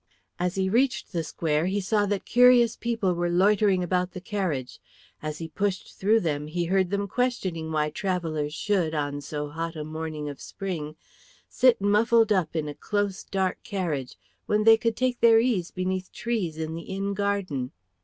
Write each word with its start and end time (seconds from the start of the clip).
As 0.39 0.55
he 0.55 0.67
reached 0.67 1.11
the 1.11 1.23
square, 1.23 1.67
he 1.67 1.79
saw 1.79 2.07
that 2.07 2.25
curious 2.25 2.75
people 2.75 3.13
were 3.13 3.29
loitering 3.29 3.83
about 3.83 4.13
the 4.13 4.19
carriage; 4.19 4.79
as 5.21 5.37
he 5.37 5.47
pushed 5.47 5.93
through 5.95 6.21
them, 6.21 6.47
he 6.47 6.65
heard 6.65 6.89
them 6.89 7.07
questioning 7.07 7.71
why 7.71 7.91
travellers 7.91 8.51
should 8.51 8.95
on 8.95 9.21
so 9.21 9.49
hot 9.49 9.75
a 9.75 9.83
morning 9.83 10.27
of 10.27 10.41
spring 10.41 10.95
sit 11.47 11.79
muffled 11.79 12.31
up 12.31 12.55
in 12.55 12.67
a 12.67 12.73
close, 12.73 13.23
dark 13.23 13.61
carriage 13.63 14.15
when 14.47 14.63
they 14.63 14.75
could 14.75 14.95
take 14.97 15.19
their 15.19 15.39
ease 15.39 15.69
beneath 15.69 16.11
trees 16.11 16.57
in 16.57 16.73
the 16.73 16.81
inn 16.89 17.13
garden. 17.13 17.71